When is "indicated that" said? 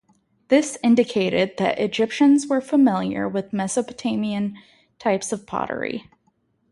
0.81-1.77